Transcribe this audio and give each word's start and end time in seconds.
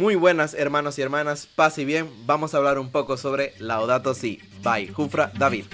Muy 0.00 0.14
buenas 0.14 0.54
hermanos 0.54 0.98
y 0.98 1.02
hermanas, 1.02 1.46
paz 1.46 1.76
y 1.76 1.84
bien, 1.84 2.08
vamos 2.24 2.54
a 2.54 2.56
hablar 2.56 2.78
un 2.78 2.90
poco 2.90 3.18
sobre 3.18 3.52
Laudato 3.58 4.14
Si, 4.14 4.40
by 4.62 4.88
Jufra 4.88 5.30
David. 5.38 5.66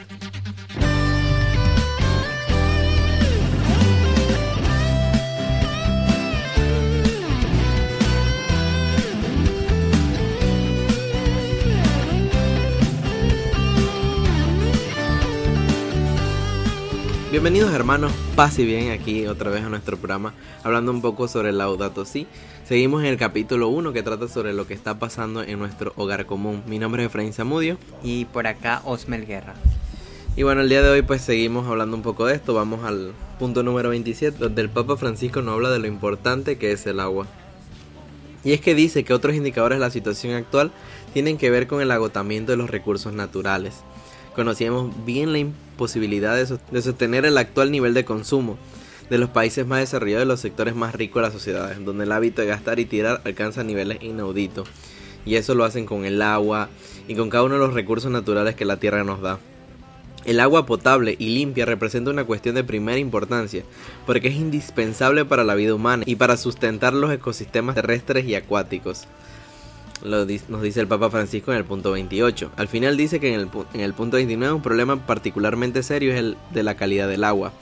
Bienvenidos 17.37 17.75
hermanos, 17.75 18.13
paz 18.35 18.59
y 18.59 18.65
bien 18.65 18.93
aquí 18.93 19.27
otra 19.27 19.51
vez 19.51 19.63
a 19.63 19.69
nuestro 19.69 19.99
programa 19.99 20.33
hablando 20.65 20.91
un 20.91 21.03
poco 21.03 21.29
sobre 21.29 21.51
el 21.51 21.59
Laudato 21.59 22.07
Si. 22.07 22.27
Seguimos 22.67 23.03
en 23.03 23.09
el 23.09 23.19
capítulo 23.19 23.69
1 23.69 23.93
que 23.93 24.03
trata 24.03 24.27
sobre 24.27 24.55
lo 24.55 24.67
que 24.67 24.73
está 24.73 24.99
pasando 24.99 25.43
en 25.43 25.59
nuestro 25.59 25.93
hogar 25.97 26.25
común. 26.25 26.63
Mi 26.67 26.79
nombre 26.79 27.03
es 27.03 27.11
Efraín 27.11 27.35
Zamudio. 27.35 27.77
Y 28.03 28.25
por 28.25 28.47
acá 28.47 28.81
Osmel 28.87 29.27
Guerra. 29.27 29.53
Y 30.35 30.45
bueno, 30.45 30.63
el 30.63 30.71
día 30.71 30.81
de 30.81 30.89
hoy 30.89 31.03
pues 31.03 31.21
seguimos 31.21 31.69
hablando 31.69 31.95
un 31.95 32.03
poco 32.03 32.25
de 32.25 32.37
esto. 32.37 32.55
Vamos 32.55 32.85
al 32.85 33.13
punto 33.39 33.63
número 33.63 33.91
27 33.91 34.39
donde 34.39 34.63
el 34.63 34.71
Papa 34.71 34.97
Francisco 34.97 35.43
nos 35.43 35.57
habla 35.57 35.69
de 35.69 35.79
lo 35.79 35.89
importante 35.89 36.57
que 36.57 36.73
es 36.73 36.87
el 36.87 37.01
agua. 37.01 37.27
Y 38.45 38.55
es 38.55 38.63
que 38.63 38.75
dice 38.75 39.05
que 39.05 39.13
otros 39.13 39.37
indicadores 39.37 39.77
de 39.77 39.85
la 39.85 39.91
situación 39.91 40.33
actual 40.33 40.73
tienen 41.13 41.37
que 41.37 41.51
ver 41.51 41.67
con 41.67 41.83
el 41.83 41.91
agotamiento 41.91 42.53
de 42.53 42.57
los 42.57 42.71
recursos 42.71 43.13
naturales 43.13 43.75
conocíamos 44.37 44.93
bien 45.05 45.33
la 45.33 45.39
imposibilidad 45.39 46.37
de, 46.37 46.83
sostener 46.83 47.25
el 47.25 47.39
actual 47.39 47.73
nivel 47.73 47.95
de 47.95 48.05
consumo 48.05 48.57
de 49.11 49.19
los 49.19 49.31
países 49.31 49.67
más 49.67 49.81
desarrollados 49.81 50.27
y 50.27 50.29
los 50.29 50.41
sectores 50.41 50.77
más 50.77 50.95
ricos 50.95 51.23
de 51.23 51.29
las 51.29 51.33
sociedades, 51.33 51.85
donde 51.85 52.05
el 52.05 52.13
hábito 52.13 52.43
de 52.43 52.49
gastar 52.49 52.79
y 52.79 52.85
tirar 52.85 53.23
alcanza 53.25 53.65
niveles 53.65 54.03
inauditos. 54.03 54.69
Y 55.25 55.37
eso 55.37 55.55
lo 55.55 55.65
hacen 55.65 55.87
con 55.87 56.05
el 56.05 56.23
agua 56.23 56.69
y 57.09 57.15
con 57.15 57.31
cada 57.31 57.45
uno 57.45 57.55
de 57.55 57.61
los 57.61 57.75
recursos 57.75 58.11
naturales 58.11 58.55
que 58.55 58.65
la 58.65 58.77
tierra 58.77 59.03
nos 59.03 59.21
da. 59.21 59.39
El 60.25 60.41
agua 60.41 60.67
potable 60.67 61.17
y 61.19 61.31
limpia 61.31 61.67
representa 61.67 62.11
una 62.11 62.25
cuestión 62.25 62.57
de 62.57 62.65
primera 62.65 62.99
importancia, 62.99 63.63
porque 64.07 64.29
es 64.29 64.35
indispensable 64.35 65.25
para 65.25 65.45
la 65.45 65.55
vida 65.55 65.75
humana 65.75 66.03
y 66.05 66.17
para 66.17 66.37
sustentar 66.37 66.93
los 66.93 67.13
ecosistemas 67.13 67.77
terrestres 67.77 68.27
y 68.27 68.35
acuáticos 68.35 69.07
nos 70.05 70.63
dice 70.63 70.81
el 70.81 70.89
Papa 70.89 71.11
Francisco 71.11 71.53
en 71.53 71.59
el 71.59 71.65
punto 71.65 71.93
28. 71.93 72.53
Al 72.57 72.69
final 72.69 72.97
dice 72.97 73.21
que 73.21 73.35
en 73.35 73.41
el, 73.41 73.49
en 73.75 73.81
el 73.81 73.95
punto 73.95 74.17
29 74.17 74.55
un 74.55 74.63
problema 74.63 75.07
particularmente 75.07 75.83
serio 75.83 76.13
es 76.13 76.19
el 76.19 76.37
de 76.53 76.63
la 76.63 76.77
calidad 76.77 77.09
del 77.09 77.25
agua 77.25 77.53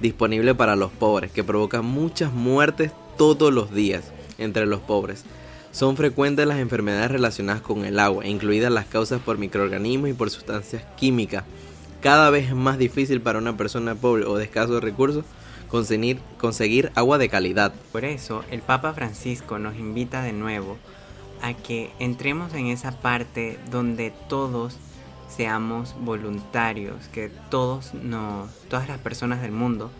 disponible 0.00 0.54
para 0.54 0.76
los 0.76 0.90
pobres, 0.90 1.30
que 1.30 1.44
provoca 1.44 1.82
muchas 1.82 2.32
muertes 2.32 2.92
todos 3.16 3.52
los 3.52 3.72
días 3.72 4.12
entre 4.38 4.66
los 4.66 4.80
pobres. 4.80 5.24
Son 5.72 5.96
frecuentes 5.96 6.46
las 6.46 6.58
enfermedades 6.58 7.10
relacionadas 7.10 7.62
con 7.62 7.84
el 7.84 7.98
agua, 7.98 8.26
incluidas 8.26 8.72
las 8.72 8.86
causas 8.86 9.20
por 9.20 9.38
microorganismos 9.38 10.10
y 10.10 10.14
por 10.14 10.30
sustancias 10.30 10.82
químicas. 10.96 11.44
Cada 12.00 12.30
vez 12.30 12.48
es 12.48 12.54
más 12.54 12.78
difícil 12.78 13.20
para 13.20 13.38
una 13.38 13.56
persona 13.56 13.94
pobre 13.94 14.24
o 14.24 14.36
de 14.36 14.44
escasos 14.44 14.82
recursos 14.82 15.24
conseguir, 15.68 16.18
conseguir 16.38 16.90
agua 16.94 17.18
de 17.18 17.28
calidad. 17.28 17.72
Por 17.92 18.04
eso, 18.04 18.42
el 18.50 18.62
Papa 18.62 18.94
Francisco 18.94 19.58
nos 19.58 19.76
invita 19.76 20.22
de 20.22 20.32
nuevo 20.32 20.78
a 21.42 21.54
que 21.54 21.90
entremos 21.98 22.54
en 22.54 22.66
esa 22.66 22.92
parte 23.00 23.58
donde 23.70 24.12
todos 24.28 24.76
seamos 25.28 25.94
voluntarios, 26.00 27.08
que 27.08 27.30
todos 27.50 27.94
nos, 27.94 28.50
todas 28.68 28.88
las 28.88 28.98
personas 28.98 29.40
del 29.42 29.52
mundo 29.52 29.90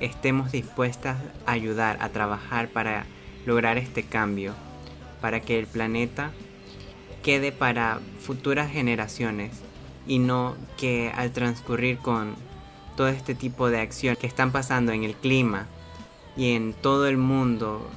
estemos 0.00 0.52
dispuestas 0.52 1.16
a 1.46 1.52
ayudar, 1.52 1.98
a 2.00 2.10
trabajar 2.10 2.68
para 2.68 3.06
lograr 3.46 3.78
este 3.78 4.02
cambio, 4.02 4.54
para 5.20 5.40
que 5.40 5.58
el 5.58 5.66
planeta 5.66 6.32
quede 7.22 7.52
para 7.52 8.00
futuras 8.20 8.70
generaciones 8.70 9.52
y 10.06 10.18
no 10.18 10.54
que 10.76 11.10
al 11.14 11.32
transcurrir 11.32 11.98
con 11.98 12.34
todo 12.96 13.08
este 13.08 13.34
tipo 13.34 13.68
de 13.70 13.80
acciones 13.80 14.18
que 14.18 14.26
están 14.26 14.52
pasando 14.52 14.92
en 14.92 15.04
el 15.04 15.14
clima 15.14 15.66
y 16.36 16.52
en 16.54 16.72
todo 16.74 17.06
el 17.08 17.16
mundo 17.16 17.88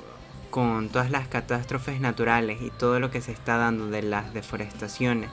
con 0.50 0.90
todas 0.90 1.12
las 1.12 1.28
catástrofes 1.28 2.00
naturales 2.00 2.62
y 2.62 2.70
todo 2.70 3.00
lo 3.00 3.12
que 3.12 3.22
se 3.22 3.32
está 3.32 3.58
dando 3.58 3.88
de 3.90 4.02
las 4.02 4.34
deforestaciones, 4.34 5.30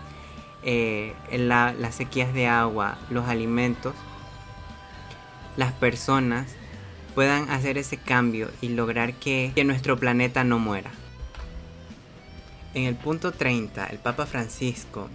eh, 0.62 1.14
las 1.32 1.94
sequías 1.94 2.34
de 2.34 2.46
agua, 2.46 2.98
los 3.10 3.28
alimentos, 3.28 3.94
las 5.56 5.72
personas 5.72 6.54
puedan 7.14 7.48
hacer 7.50 7.78
ese 7.78 7.96
cambio 7.96 8.50
y 8.60 8.68
lograr 8.68 9.14
que, 9.14 9.52
que 9.54 9.64
nuestro 9.64 9.98
planeta 9.98 10.44
no 10.44 10.58
muera. 10.58 10.90
En 12.74 12.84
el 12.84 12.94
punto 12.94 13.32
30, 13.32 13.86
el 13.86 13.98
Papa 13.98 14.26
Francisco 14.26 15.08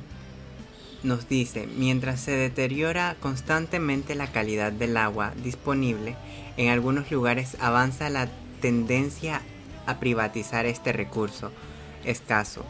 nos 1.04 1.30
dice, 1.30 1.68
mientras 1.78 2.20
se 2.20 2.32
deteriora 2.32 3.16
constantemente 3.20 4.16
la 4.16 4.32
calidad 4.32 4.72
del 4.72 4.98
agua 4.98 5.34
disponible, 5.44 6.16
en 6.58 6.70
algunos 6.70 7.12
lugares 7.12 7.58
avanza 7.60 8.10
la 8.10 8.30
tendencia 8.62 9.42
privatizar 10.00 10.66
este 10.66 10.94
recurso 10.94 11.52
escaso, 12.04 12.66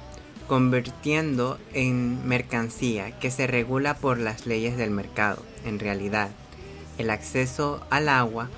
convirtiendo 0.47 1.57
en 1.73 2.27
mercancía 2.27 3.17
que 3.19 3.31
se 3.31 3.47
regula 3.47 3.95
por 3.95 4.17
las 4.17 4.45
leyes 4.45 4.77
del 4.77 4.91
mercado. 4.91 5.43
En 5.65 5.79
realidad, 5.79 6.29
el 6.97 7.09
acceso 7.09 7.85
al 7.89 8.09
agua 8.09 8.49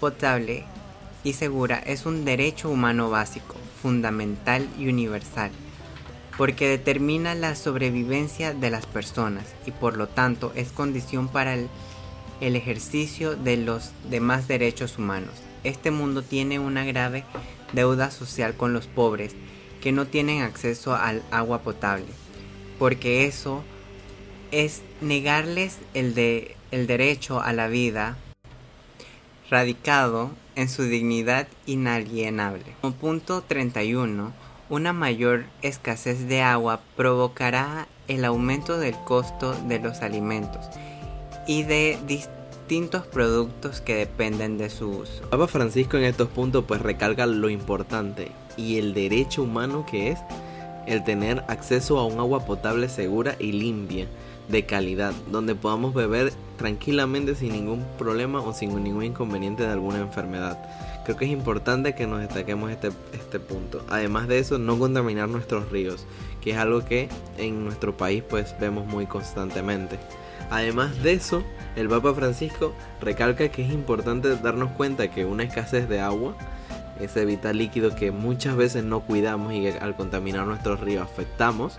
potable 0.00 0.64
y 1.22 1.34
segura 1.34 1.78
es 1.78 2.06
un 2.06 2.24
derecho 2.24 2.70
humano 2.70 3.10
básico, 3.10 3.54
fundamental 3.82 4.66
y 4.78 4.88
universal, 4.88 5.50
porque 6.36 6.68
determina 6.68 7.34
la 7.34 7.54
sobrevivencia 7.54 8.54
de 8.54 8.70
las 8.70 8.86
personas 8.86 9.44
y 9.66 9.70
por 9.70 9.96
lo 9.96 10.08
tanto 10.08 10.52
es 10.54 10.72
condición 10.72 11.28
para 11.28 11.54
el 11.54 11.68
ejercicio 12.56 13.36
de 13.36 13.58
los 13.58 13.92
demás 14.08 14.48
derechos 14.48 14.98
humanos. 14.98 15.34
Este 15.62 15.90
mundo 15.90 16.22
tiene 16.22 16.58
una 16.58 16.84
grave 16.84 17.24
deuda 17.72 18.10
social 18.10 18.54
con 18.54 18.72
los 18.72 18.86
pobres 18.86 19.34
que 19.80 19.92
no 19.92 20.06
tienen 20.06 20.42
acceso 20.42 20.94
al 20.94 21.22
agua 21.30 21.62
potable, 21.62 22.06
porque 22.78 23.26
eso 23.26 23.62
es 24.50 24.82
negarles 25.00 25.78
el, 25.94 26.14
de, 26.14 26.56
el 26.70 26.86
derecho 26.86 27.40
a 27.40 27.52
la 27.52 27.68
vida 27.68 28.16
radicado 29.50 30.30
en 30.54 30.68
su 30.68 30.84
dignidad 30.84 31.48
inalienable. 31.66 32.64
Como 32.80 32.94
punto 32.94 33.42
31, 33.42 34.32
una 34.68 34.92
mayor 34.92 35.46
escasez 35.62 36.28
de 36.28 36.42
agua 36.42 36.80
provocará 36.96 37.88
el 38.08 38.24
aumento 38.24 38.78
del 38.78 38.94
costo 39.04 39.54
de 39.66 39.78
los 39.78 40.02
alimentos 40.02 40.66
y 41.46 41.62
de 41.64 41.98
distintos 42.70 43.04
productos 43.04 43.80
que 43.80 43.96
dependen 43.96 44.56
de 44.56 44.70
su 44.70 44.90
uso. 44.90 45.28
Papa 45.28 45.48
Francisco 45.48 45.96
en 45.96 46.04
estos 46.04 46.28
puntos 46.28 46.64
pues 46.68 46.80
recalca 46.80 47.26
lo 47.26 47.50
importante 47.50 48.30
y 48.56 48.78
el 48.78 48.94
derecho 48.94 49.42
humano 49.42 49.84
que 49.84 50.12
es 50.12 50.20
el 50.86 51.02
tener 51.02 51.42
acceso 51.48 51.98
a 51.98 52.06
un 52.06 52.20
agua 52.20 52.46
potable 52.46 52.88
segura 52.88 53.34
y 53.40 53.50
limpia, 53.50 54.06
de 54.46 54.66
calidad, 54.66 55.12
donde 55.32 55.56
podamos 55.56 55.94
beber 55.94 56.32
tranquilamente 56.58 57.34
sin 57.34 57.54
ningún 57.54 57.84
problema 57.98 58.40
o 58.40 58.54
sin 58.54 58.80
ningún 58.84 59.02
inconveniente 59.02 59.64
de 59.64 59.70
alguna 59.70 59.98
enfermedad. 59.98 60.56
Creo 61.04 61.16
que 61.16 61.24
es 61.24 61.32
importante 61.32 61.96
que 61.96 62.06
nos 62.06 62.20
destaquemos 62.20 62.70
este, 62.70 62.90
este 63.12 63.40
punto. 63.40 63.84
Además 63.88 64.28
de 64.28 64.38
eso, 64.38 64.58
no 64.58 64.78
contaminar 64.78 65.28
nuestros 65.28 65.72
ríos, 65.72 66.06
que 66.40 66.52
es 66.52 66.56
algo 66.56 66.84
que 66.84 67.08
en 67.36 67.64
nuestro 67.64 67.96
país 67.96 68.22
pues 68.22 68.54
vemos 68.60 68.86
muy 68.86 69.06
constantemente. 69.06 69.98
Además 70.50 71.02
de 71.02 71.12
eso, 71.12 71.44
el 71.76 71.88
Papa 71.88 72.12
Francisco 72.12 72.74
recalca 73.00 73.48
que 73.48 73.64
es 73.64 73.72
importante 73.72 74.34
darnos 74.36 74.72
cuenta 74.72 75.10
que 75.10 75.24
una 75.24 75.44
escasez 75.44 75.88
de 75.88 76.00
agua, 76.00 76.34
ese 77.00 77.24
vital 77.24 77.58
líquido 77.58 77.94
que 77.94 78.10
muchas 78.10 78.56
veces 78.56 78.84
no 78.84 79.00
cuidamos 79.00 79.52
y 79.54 79.62
que 79.62 79.78
al 79.78 79.96
contaminar 79.96 80.46
nuestros 80.46 80.80
ríos 80.80 81.04
afectamos, 81.04 81.78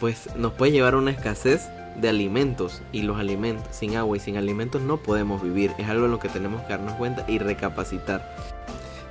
pues 0.00 0.34
nos 0.36 0.52
puede 0.52 0.72
llevar 0.72 0.94
a 0.94 0.98
una 0.98 1.10
escasez 1.10 1.68
de 2.00 2.08
alimentos 2.08 2.82
y 2.92 3.02
los 3.02 3.18
alimentos 3.18 3.66
sin 3.70 3.96
agua 3.96 4.16
y 4.16 4.20
sin 4.20 4.36
alimentos 4.36 4.80
no 4.80 4.96
podemos 4.98 5.42
vivir. 5.42 5.72
Es 5.78 5.88
algo 5.88 6.06
en 6.06 6.12
lo 6.12 6.18
que 6.18 6.28
tenemos 6.28 6.62
que 6.62 6.70
darnos 6.70 6.94
cuenta 6.94 7.24
y 7.28 7.38
recapacitar. 7.38 8.36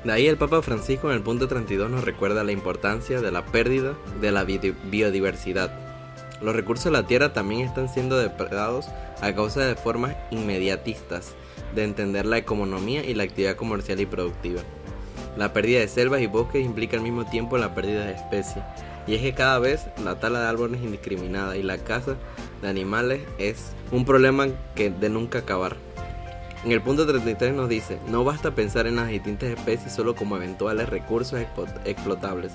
De 0.03 0.11
ahí 0.11 0.27
el 0.27 0.37
Papa 0.37 0.61
Francisco 0.61 1.09
en 1.09 1.17
el 1.17 1.21
punto 1.21 1.47
32 1.47 1.89
nos 1.89 2.03
recuerda 2.03 2.43
la 2.43 2.51
importancia 2.51 3.21
de 3.21 3.31
la 3.31 3.45
pérdida 3.45 3.93
de 4.21 4.31
la 4.31 4.43
biodiversidad 4.43 5.86
los 6.41 6.55
recursos 6.55 6.85
de 6.85 6.91
la 6.91 7.07
tierra 7.07 7.33
también 7.33 7.61
están 7.61 7.89
siendo 7.89 8.17
depredados 8.17 8.87
a 9.21 9.33
causa 9.33 9.61
de 9.61 9.75
formas 9.75 10.15
inmediatistas 10.31 11.33
de 11.75 11.83
entender 11.83 12.25
la 12.25 12.37
economía 12.37 13.03
y 13.03 13.13
la 13.13 13.23
actividad 13.23 13.55
comercial 13.55 13.99
y 13.99 14.05
productiva. 14.05 14.61
La 15.35 15.53
pérdida 15.53 15.79
de 15.79 15.87
selvas 15.87 16.21
y 16.21 16.27
bosques 16.27 16.65
implica 16.65 16.97
al 16.97 17.03
mismo 17.03 17.25
tiempo 17.25 17.57
la 17.57 17.75
pérdida 17.75 18.05
de 18.05 18.13
especies, 18.13 18.63
y 19.05 19.15
es 19.15 19.21
que 19.21 19.33
cada 19.33 19.59
vez 19.59 19.87
la 20.03 20.19
tala 20.19 20.41
de 20.41 20.47
árboles 20.47 20.79
es 20.79 20.85
indiscriminada 20.85 21.55
y 21.57 21.63
la 21.63 21.77
caza 21.77 22.15
de 22.61 22.67
animales 22.67 23.21
es 23.37 23.71
un 23.91 24.05
problema 24.05 24.47
que 24.75 24.89
de 24.89 25.09
nunca 25.09 25.39
acabar. 25.39 25.77
En 26.65 26.71
el 26.71 26.81
punto 26.81 27.05
33 27.05 27.53
nos 27.53 27.69
dice, 27.69 27.99
no 28.07 28.23
basta 28.23 28.51
pensar 28.51 28.87
en 28.87 28.95
las 28.95 29.09
distintas 29.09 29.49
especies 29.49 29.93
solo 29.93 30.15
como 30.15 30.35
eventuales 30.35 30.89
recursos 30.89 31.39
explotables, 31.85 32.51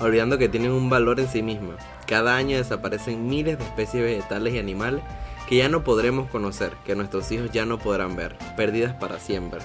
olvidando 0.00 0.38
que 0.38 0.48
tienen 0.48 0.72
un 0.72 0.90
valor 0.90 1.20
en 1.20 1.28
sí 1.28 1.42
misma. 1.42 1.76
Cada 2.06 2.36
año 2.36 2.56
desaparecen 2.56 3.28
miles 3.28 3.58
de 3.58 3.64
especies 3.64 4.02
vegetales 4.02 4.54
y 4.54 4.58
animales 4.58 5.02
que 5.48 5.56
ya 5.56 5.68
no 5.68 5.84
podremos 5.84 6.30
conocer, 6.30 6.72
que 6.84 6.94
nuestros 6.94 7.30
hijos 7.32 7.50
ya 7.52 7.66
no 7.66 7.78
podrán 7.78 8.16
ver, 8.16 8.36
perdidas 8.56 8.94
para 8.94 9.18
siempre. 9.18 9.60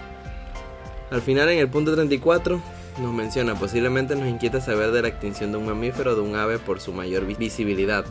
Al 1.11 1.21
final, 1.21 1.49
en 1.49 1.59
el 1.59 1.69
punto 1.69 1.93
34, 1.93 2.59
nos 2.99 3.13
menciona, 3.13 3.55
posiblemente 3.55 4.15
nos 4.15 4.27
inquieta 4.27 4.61
saber 4.61 4.91
de 4.91 5.01
la 5.01 5.09
extinción 5.09 5.51
de 5.51 5.57
un 5.57 5.65
mamífero 5.65 6.11
o 6.11 6.15
de 6.15 6.21
un 6.21 6.35
ave 6.35 6.59
por 6.59 6.79
su 6.79 6.93
mayor 6.93 7.25
visibilidad, 7.25 8.05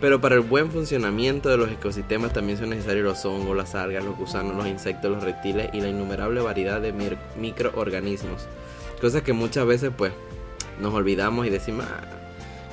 pero 0.00 0.20
para 0.20 0.34
el 0.34 0.40
buen 0.40 0.70
funcionamiento 0.70 1.48
de 1.50 1.58
los 1.58 1.70
ecosistemas 1.70 2.32
también 2.32 2.58
son 2.58 2.70
necesarios 2.70 3.04
los 3.04 3.24
hongos, 3.24 3.56
las 3.56 3.74
algas, 3.74 4.04
los 4.04 4.16
gusanos, 4.16 4.56
los 4.56 4.66
insectos, 4.66 5.10
los 5.10 5.22
reptiles 5.22 5.70
y 5.72 5.80
la 5.80 5.88
innumerable 5.88 6.40
variedad 6.40 6.80
de 6.80 6.92
microorganismos. 7.36 8.48
Cosas 9.00 9.22
que 9.22 9.32
muchas 9.32 9.66
veces 9.66 9.92
pues 9.96 10.12
nos 10.80 10.94
olvidamos 10.94 11.46
y 11.46 11.50
decimos, 11.50 11.86
ah, 11.88 12.00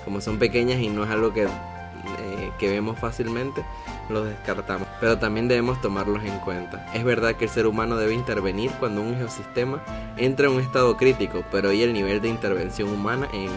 como 0.05 0.21
son 0.21 0.39
pequeñas 0.39 0.79
y 0.79 0.87
no 0.87 1.03
es 1.03 1.09
algo 1.09 1.33
que, 1.33 1.43
eh, 1.43 2.51
que 2.57 2.69
vemos 2.69 2.97
fácilmente, 2.97 3.65
los 4.09 4.25
descartamos, 4.25 4.87
pero 5.01 5.17
también 5.17 5.47
debemos 5.49 5.81
tomarlos 5.81 6.23
en 6.23 6.39
cuenta. 6.39 6.85
Es 6.93 7.03
verdad 7.03 7.35
que 7.35 7.45
el 7.45 7.51
ser 7.51 7.67
humano 7.67 7.97
debe 7.97 8.13
intervenir 8.13 8.71
cuando 8.79 9.01
un 9.01 9.15
ecosistema 9.15 9.83
entra 10.15 10.47
en 10.47 10.53
un 10.53 10.61
estado 10.61 10.95
crítico, 10.95 11.43
pero 11.51 11.69
hoy 11.69 11.83
el 11.83 11.91
nivel 11.91 12.21
de 12.21 12.29
intervención 12.29 12.89
humana 12.89 13.27
en, 13.33 13.49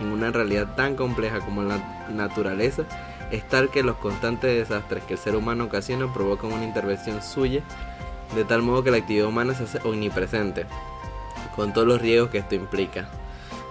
en 0.00 0.12
una 0.12 0.30
realidad 0.30 0.76
tan 0.76 0.94
compleja 0.94 1.40
como 1.40 1.62
la 1.62 1.78
naturaleza 2.08 2.84
es 3.32 3.46
tal 3.48 3.68
que 3.70 3.82
los 3.82 3.96
constantes 3.96 4.68
desastres 4.68 5.04
que 5.04 5.14
el 5.14 5.18
ser 5.18 5.34
humano 5.34 5.64
ocasiona 5.64 6.12
provocan 6.12 6.52
una 6.52 6.64
intervención 6.64 7.22
suya, 7.22 7.62
de 8.34 8.44
tal 8.44 8.62
modo 8.62 8.84
que 8.84 8.90
la 8.92 8.98
actividad 8.98 9.26
humana 9.26 9.54
se 9.54 9.64
hace 9.64 9.80
omnipresente, 9.82 10.66
con 11.56 11.72
todos 11.72 11.86
los 11.86 12.00
riesgos 12.00 12.30
que 12.30 12.38
esto 12.38 12.54
implica 12.54 13.08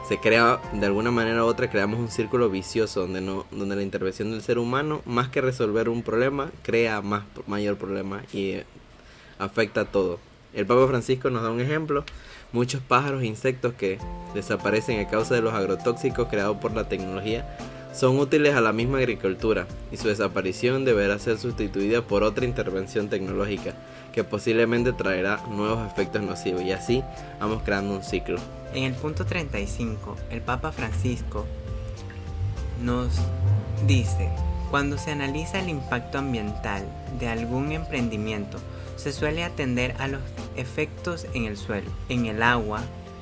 se 0.10 0.18
crea 0.18 0.60
de 0.74 0.88
alguna 0.88 1.12
manera 1.12 1.46
u 1.46 1.48
otra 1.48 1.70
creamos 1.70 2.00
un 2.00 2.10
círculo 2.10 2.50
vicioso 2.50 3.02
donde 3.02 3.22
no 3.22 3.46
donde 3.52 3.76
la 3.76 3.84
intervención 3.84 4.32
del 4.32 4.42
ser 4.42 4.58
humano 4.58 5.04
más 5.06 5.30
que 5.30 5.40
resolver 5.40 5.88
un 5.88 6.02
problema 6.02 6.50
crea 6.64 7.04
más 7.04 7.26
mayor 7.46 7.78
problema 7.78 8.24
y 8.34 8.54
eh, 8.54 8.66
afecta 9.38 9.82
a 9.82 9.86
todo. 9.86 10.18
El 10.56 10.66
Papa 10.66 10.88
Francisco 10.88 11.30
nos 11.30 11.44
da 11.44 11.52
un 11.52 11.62
ejemplo. 11.62 12.04
Muchos 12.52 12.82
pájaros 12.82 13.22
e 13.22 13.28
insectos 13.28 13.76
que 13.76 14.00
desaparecen 14.34 15.00
a 15.00 15.08
causa 15.08 15.36
de 15.36 15.42
los 15.44 15.54
agrotóxicos 15.54 16.28
creados 16.28 16.58
por 16.58 16.74
la 16.74 16.90
tecnología 16.90 17.48
son 17.94 18.20
útiles 18.20 18.56
a 18.56 18.62
la 18.62 18.72
misma 18.72 19.00
agricultura 19.00 19.68
y 19.92 19.98
su 19.98 20.08
desaparición 20.08 20.86
deberá 20.86 21.20
ser 21.20 21.38
sustituida 21.38 22.02
por 22.02 22.24
otra 22.24 22.46
intervención 22.46 23.10
tecnológica 23.10 23.74
que 24.14 24.24
posiblemente 24.24 24.94
traerá 24.94 25.42
nuevos 25.50 25.86
efectos 25.90 26.22
nocivos 26.22 26.62
y 26.62 26.72
así 26.72 27.04
vamos 27.40 27.62
creando 27.64 27.96
un 27.96 28.04
ciclo. 28.04 28.40
En 28.74 28.84
el 28.84 28.94
punto 28.94 29.26
35, 29.26 30.16
el 30.30 30.42
Papa 30.42 30.72
Francisco 30.72 31.46
nos 32.84 33.10
dice, 33.88 34.30
cuando 34.70 34.98
se 34.98 35.12
analiza 35.12 35.60
el 35.60 35.70
impacto 35.70 36.20
ambiental 36.20 36.84
de 37.20 37.28
algún 37.28 37.72
emprendimiento, 37.72 38.60
se 38.96 39.12
suele 39.12 39.44
atender 39.44 39.96
a 40.00 40.08
los 40.08 40.22
efectos 40.56 41.26
en 41.34 41.46
el 41.46 41.58
suelo, 41.58 41.90
en 42.10 42.26
el 42.26 42.44
agua 42.44 42.82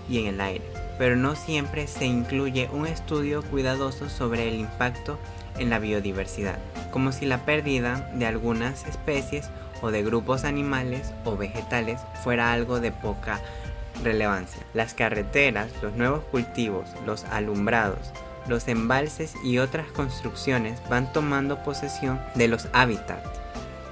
y 0.10 0.20
en 0.20 0.28
el 0.28 0.42
aire, 0.42 0.66
pero 0.98 1.16
no 1.16 1.36
siempre 1.36 1.88
se 1.88 2.06
incluye 2.06 2.70
un 2.72 2.88
estudio 2.88 3.44
cuidadoso 3.44 4.10
sobre 4.10 4.48
el 4.48 4.56
impacto 4.56 5.20
en 5.58 5.70
la 5.70 5.80
biodiversidad, 5.80 6.60
como 6.92 7.12
si 7.12 7.26
la 7.26 7.46
pérdida 7.46 8.10
de 8.14 8.26
algunas 8.26 8.86
especies 8.86 9.50
o 9.82 9.92
de 9.92 10.04
grupos 10.04 10.44
animales 10.44 11.14
o 11.24 11.38
vegetales 11.38 12.00
fuera 12.24 12.52
algo 12.52 12.80
de 12.80 12.92
poca 12.92 13.40
relevancia. 14.04 14.62
Las 14.74 14.94
carreteras, 14.94 15.70
los 15.82 15.94
nuevos 15.94 16.24
cultivos, 16.26 16.90
los 17.06 17.26
alumbrados, 17.26 18.12
los 18.48 18.68
embalses 18.68 19.34
y 19.44 19.58
otras 19.58 19.88
construcciones 19.88 20.80
van 20.90 21.12
tomando 21.12 21.64
posesión 21.64 22.20
de 22.36 22.48
los 22.48 22.68
hábitats 22.74 23.47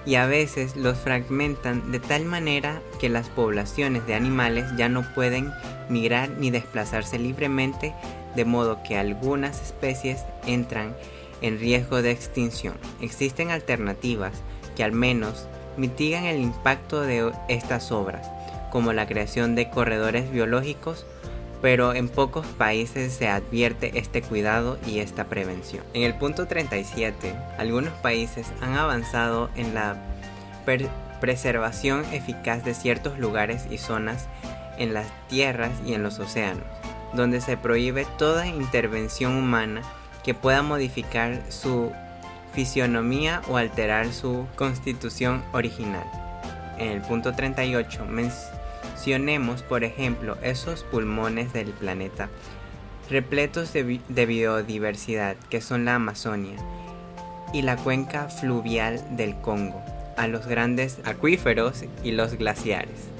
y 0.05 0.15
a 0.15 0.27
veces 0.27 0.75
los 0.75 0.97
fragmentan 0.97 1.91
de 1.91 1.99
tal 1.99 2.25
manera 2.25 2.81
que 2.99 3.09
las 3.09 3.29
poblaciones 3.29 4.05
de 4.05 4.15
animales 4.15 4.65
ya 4.77 4.87
no 4.87 5.03
pueden 5.13 5.51
migrar 5.89 6.29
ni 6.29 6.51
desplazarse 6.51 7.17
libremente, 7.17 7.93
de 8.35 8.45
modo 8.45 8.83
que 8.83 8.97
algunas 8.97 9.61
especies 9.61 10.23
entran 10.45 10.95
en 11.41 11.59
riesgo 11.59 12.01
de 12.01 12.11
extinción. 12.11 12.75
Existen 13.01 13.51
alternativas 13.51 14.33
que 14.75 14.83
al 14.83 14.91
menos 14.91 15.47
mitigan 15.77 16.25
el 16.25 16.39
impacto 16.39 17.01
de 17.01 17.31
estas 17.47 17.91
obras, 17.91 18.29
como 18.71 18.93
la 18.93 19.07
creación 19.07 19.55
de 19.55 19.69
corredores 19.69 20.31
biológicos, 20.31 21.05
pero 21.61 21.93
en 21.93 22.09
pocos 22.09 22.45
países 22.45 23.13
se 23.13 23.27
advierte 23.27 23.97
este 23.97 24.21
cuidado 24.21 24.77
y 24.85 24.99
esta 24.99 25.25
prevención. 25.25 25.83
En 25.93 26.03
el 26.03 26.15
punto 26.15 26.47
37, 26.47 27.33
algunos 27.57 27.93
países 27.93 28.47
han 28.61 28.75
avanzado 28.75 29.49
en 29.55 29.73
la 29.73 29.95
preservación 31.19 32.05
eficaz 32.11 32.63
de 32.63 32.73
ciertos 32.73 33.17
lugares 33.19 33.67
y 33.69 33.77
zonas 33.77 34.27
en 34.77 34.93
las 34.93 35.07
tierras 35.27 35.71
y 35.85 35.93
en 35.93 36.03
los 36.03 36.19
océanos, 36.19 36.65
donde 37.13 37.41
se 37.41 37.57
prohíbe 37.57 38.05
toda 38.17 38.47
intervención 38.47 39.35
humana 39.35 39.81
que 40.23 40.33
pueda 40.33 40.61
modificar 40.61 41.41
su 41.49 41.91
fisionomía 42.53 43.41
o 43.47 43.57
alterar 43.57 44.11
su 44.11 44.47
constitución 44.55 45.43
original. 45.51 46.05
En 46.77 46.89
el 46.89 47.01
punto 47.01 47.33
38 47.33 48.05
mencionemos, 48.95 49.61
por 49.61 49.83
ejemplo, 49.83 50.37
esos 50.41 50.83
pulmones 50.83 51.51
del 51.51 51.71
planeta 51.71 52.29
repletos 53.09 53.73
de, 53.73 53.99
de 54.07 54.25
biodiversidad 54.25 55.35
que 55.49 55.59
son 55.59 55.83
la 55.83 55.95
Amazonia 55.95 56.55
y 57.51 57.61
la 57.61 57.75
cuenca 57.75 58.29
fluvial 58.29 59.03
del 59.17 59.35
Congo, 59.41 59.83
a 60.15 60.27
los 60.27 60.47
grandes 60.47 60.99
acuíferos 61.03 61.83
y 62.05 62.13
los 62.13 62.35
glaciares. 62.35 63.14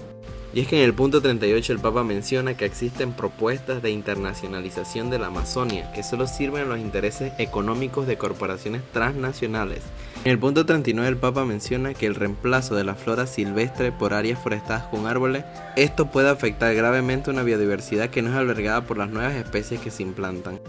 Y 0.55 0.61
es 0.61 0.69
que 0.69 0.77
en 0.77 0.85
el 0.85 0.93
punto 0.93 1.21
38 1.21 1.73
el 1.73 1.79
Papa 1.79 2.05
menciona 2.05 2.55
que 2.55 2.63
existen 2.63 3.11
propuestas 3.11 3.83
de 3.83 3.91
internacionalización 3.91 5.09
de 5.09 5.19
la 5.19 5.27
Amazonia 5.27 5.91
que 5.91 6.01
solo 6.01 6.27
sirven 6.27 6.63
a 6.63 6.65
los 6.65 6.79
intereses 6.79 7.33
económicos 7.39 8.07
de 8.07 8.17
corporaciones 8.17 8.81
transnacionales. 8.93 9.81
En 10.23 10.31
el 10.31 10.39
punto 10.39 10.65
39 10.65 11.09
el 11.09 11.17
Papa 11.17 11.43
menciona 11.43 11.93
que 11.93 12.05
el 12.05 12.15
reemplazo 12.15 12.73
de 12.73 12.85
la 12.85 12.95
flora 12.95 13.27
silvestre 13.27 13.91
por 13.91 14.13
áreas 14.13 14.41
forestadas 14.41 14.85
con 14.85 15.07
árboles, 15.07 15.43
esto 15.75 16.09
puede 16.09 16.29
afectar 16.29 16.73
gravemente 16.73 17.31
una 17.31 17.43
biodiversidad 17.43 18.09
que 18.09 18.21
no 18.21 18.29
es 18.29 18.35
albergada 18.37 18.85
por 18.85 18.97
las 18.97 19.09
nuevas 19.09 19.35
especies 19.35 19.81
que 19.81 19.91
se 19.91 20.03
implantan. 20.03 20.61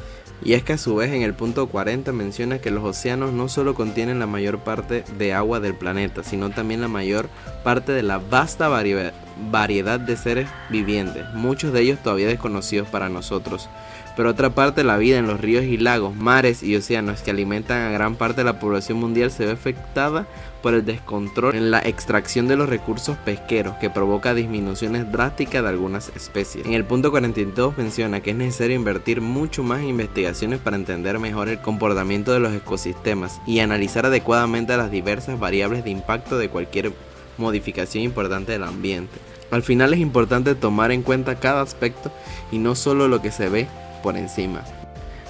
Y 0.45 0.55
es 0.55 0.65
que 0.65 0.73
a 0.73 0.79
su 0.79 0.97
vez 0.97 1.13
en 1.13 1.23
el 1.23 1.35
punto 1.35 1.69
40 1.69 2.13
menciona 2.13 2.59
que 2.59 2.73
los 2.73 2.83
océanos 2.83 3.33
no 3.33 3.49
solo 3.49 3.77
contienen 3.77 4.19
la 4.19 4.27
mayor 4.27 4.59
parte 4.59 5.05
de 5.17 5.33
agua 5.33 5.61
del 5.61 5.77
planeta, 5.77 6.25
sino 6.25 6.51
también 6.51 6.81
la 6.81 6.89
mayor 6.89 7.29
parte 7.63 7.93
de 7.93 8.03
la 8.03 8.19
vasta 8.19 8.67
variedad 8.67 9.15
variedad 9.51 10.01
de 10.01 10.17
seres 10.17 10.49
vivientes, 10.71 11.25
muchos 11.35 11.73
de 11.73 11.81
ellos 11.81 11.99
todavía 12.03 12.27
desconocidos 12.27 12.89
para 12.89 13.09
nosotros. 13.09 13.69
Pero 14.17 14.31
otra 14.31 14.51
parte, 14.51 14.83
la 14.83 14.97
vida 14.97 15.19
en 15.19 15.27
los 15.27 15.41
ríos 15.41 15.65
y 15.65 15.77
lagos, 15.77 16.17
mares 16.17 16.63
y 16.63 16.75
océanos 16.75 17.21
que 17.21 17.31
alimentan 17.31 17.83
a 17.83 17.91
gran 17.91 18.17
parte 18.17 18.41
de 18.41 18.45
la 18.45 18.59
población 18.59 18.99
mundial 18.99 19.31
se 19.31 19.45
ve 19.45 19.53
afectada 19.53 20.27
por 20.63 20.73
el 20.73 20.87
descontrol 20.87 21.55
en 21.55 21.71
la 21.71 21.81
extracción 21.81 22.49
de 22.49 22.57
los 22.57 22.69
recursos 22.69 23.19
pesqueros 23.19 23.77
que 23.77 23.91
provoca 23.91 24.33
disminuciones 24.33 25.13
drásticas 25.13 25.63
de 25.63 25.69
algunas 25.69 26.09
especies. 26.17 26.65
En 26.65 26.73
el 26.73 26.85
punto 26.85 27.11
42 27.11 27.77
menciona 27.77 28.21
que 28.21 28.31
es 28.31 28.37
necesario 28.37 28.75
invertir 28.75 29.21
mucho 29.21 29.63
más 29.63 29.81
en 29.81 29.89
investigaciones 29.89 30.61
para 30.61 30.77
entender 30.77 31.19
mejor 31.19 31.51
el 31.51 31.61
comportamiento 31.61 32.33
de 32.33 32.41
los 32.41 32.55
ecosistemas 32.55 33.39
y 33.47 33.61
analizar 33.61 34.07
adecuadamente 34.07 34.77
las 34.79 34.91
diversas 34.91 35.39
variables 35.39 35.85
de 35.85 35.91
impacto 35.91 36.39
de 36.39 36.49
cualquier 36.49 36.93
modificación 37.39 38.05
importante 38.05 38.53
del 38.53 38.65
ambiente. 38.65 39.19
Al 39.51 39.63
final 39.63 39.95
es 39.95 40.01
importante 40.01 40.55
tomar 40.55 40.91
en 40.93 41.03
cuenta 41.03 41.39
cada 41.39 41.63
aspecto 41.63 42.11
y 42.51 42.59
no 42.59 42.75
solo 42.75 43.09
lo 43.09 43.23
que 43.23 43.31
se 43.31 43.49
ve 43.49 43.69
por 44.03 44.17
encima. 44.17 44.65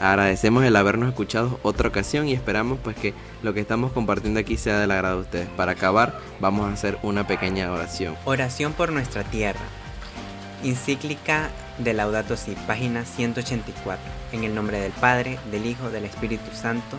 Agradecemos 0.01 0.65
el 0.65 0.77
habernos 0.77 1.09
escuchado 1.09 1.59
otra 1.63 1.89
ocasión 1.89 2.29
y 2.29 2.35
esperamos 2.35 2.79
pues 2.83 2.97
que 2.97 3.15
lo 3.43 3.55
que 3.55 3.61
estamos 3.61 3.93
compartiendo 3.93 4.41
aquí 4.41 4.57
sea 4.57 4.79
del 4.79 4.91
agrado 4.91 5.17
de 5.17 5.23
ustedes. 5.23 5.49
Para 5.57 5.73
acabar 5.73 6.19
vamos 6.41 6.69
a 6.69 6.73
hacer 6.73 6.99
una 7.03 7.27
pequeña 7.27 7.73
oración. 7.73 8.15
Oración 8.25 8.73
por 8.73 8.93
nuestra 8.93 9.25
tierra. 9.25 9.61
Encíclica 10.63 11.51
de 11.79 11.95
Laudato 11.95 12.37
Si, 12.37 12.53
página 12.67 13.05
184. 13.05 14.05
En 14.33 14.45
el 14.45 14.55
nombre 14.55 14.81
del 14.81 14.93
Padre, 14.93 15.39
del 15.51 15.67
Hijo, 15.67 15.91
del 15.91 16.05
Espíritu 16.05 16.55
Santo. 16.55 16.99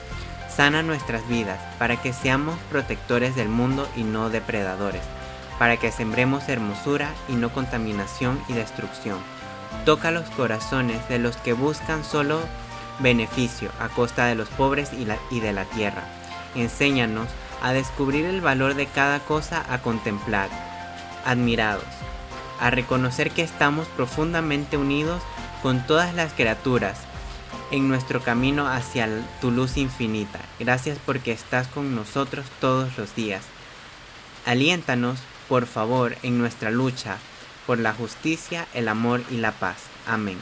Sana 0.55 0.83
nuestras 0.83 1.25
vidas, 1.27 1.59
para 1.79 2.01
que 2.01 2.11
seamos 2.11 2.57
protectores 2.69 3.35
del 3.35 3.47
mundo 3.47 3.87
y 3.95 4.03
no 4.03 4.29
depredadores, 4.29 5.01
para 5.57 5.77
que 5.77 5.91
sembremos 5.91 6.49
hermosura 6.49 7.09
y 7.29 7.33
no 7.33 7.53
contaminación 7.53 8.41
y 8.49 8.53
destrucción. 8.53 9.17
Toca 9.85 10.11
los 10.11 10.29
corazones 10.31 11.07
de 11.07 11.19
los 11.19 11.37
que 11.37 11.53
buscan 11.53 12.03
solo 12.03 12.41
beneficio 12.99 13.71
a 13.79 13.87
costa 13.87 14.25
de 14.25 14.35
los 14.35 14.49
pobres 14.49 14.91
y, 14.93 15.07
y 15.33 15.39
de 15.39 15.53
la 15.53 15.63
tierra. 15.65 16.03
Enséñanos 16.55 17.27
a 17.63 17.71
descubrir 17.71 18.25
el 18.25 18.41
valor 18.41 18.75
de 18.75 18.87
cada 18.87 19.19
cosa 19.19 19.63
a 19.69 19.77
contemplar, 19.77 20.49
admirados, 21.25 21.85
a 22.59 22.69
reconocer 22.71 23.31
que 23.31 23.41
estamos 23.41 23.87
profundamente 23.87 24.75
unidos 24.75 25.21
con 25.61 25.85
todas 25.87 26.13
las 26.13 26.33
criaturas 26.33 26.97
en 27.71 27.87
nuestro 27.87 28.21
camino 28.21 28.67
hacia 28.67 29.07
tu 29.39 29.51
luz 29.51 29.77
infinita. 29.77 30.39
Gracias 30.59 30.97
porque 31.05 31.31
estás 31.31 31.67
con 31.67 31.95
nosotros 31.95 32.45
todos 32.59 32.97
los 32.97 33.15
días. 33.15 33.43
Aliéntanos, 34.45 35.19
por 35.47 35.65
favor, 35.65 36.15
en 36.23 36.37
nuestra 36.37 36.71
lucha 36.71 37.17
por 37.67 37.79
la 37.79 37.93
justicia, 37.93 38.67
el 38.73 38.87
amor 38.87 39.21
y 39.29 39.37
la 39.37 39.51
paz. 39.51 39.77
Amén. 40.07 40.37